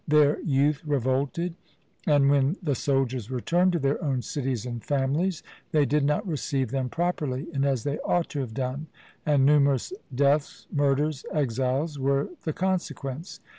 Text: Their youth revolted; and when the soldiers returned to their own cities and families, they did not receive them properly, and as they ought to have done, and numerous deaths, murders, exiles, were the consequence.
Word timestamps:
Their 0.07 0.39
youth 0.41 0.83
revolted; 0.83 1.53
and 2.07 2.31
when 2.31 2.55
the 2.63 2.73
soldiers 2.73 3.29
returned 3.29 3.73
to 3.73 3.77
their 3.77 4.03
own 4.03 4.23
cities 4.23 4.65
and 4.65 4.83
families, 4.83 5.43
they 5.71 5.85
did 5.85 6.03
not 6.03 6.27
receive 6.27 6.71
them 6.71 6.89
properly, 6.89 7.45
and 7.53 7.63
as 7.63 7.83
they 7.83 7.99
ought 7.99 8.27
to 8.29 8.39
have 8.39 8.55
done, 8.55 8.87
and 9.27 9.45
numerous 9.45 9.93
deaths, 10.15 10.65
murders, 10.71 11.23
exiles, 11.33 11.99
were 11.99 12.29
the 12.45 12.51
consequence. 12.53 13.41